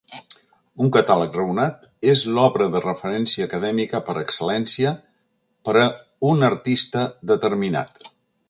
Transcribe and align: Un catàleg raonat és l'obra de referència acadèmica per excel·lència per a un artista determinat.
Un 0.85 0.93
catàleg 0.95 1.35
raonat 1.39 1.83
és 2.13 2.23
l'obra 2.37 2.69
de 2.77 2.81
referència 2.87 3.47
acadèmica 3.49 4.01
per 4.09 4.17
excel·lència 4.25 4.97
per 5.69 5.77
a 5.85 5.87
un 6.33 6.45
artista 6.53 7.09
determinat. 7.35 8.07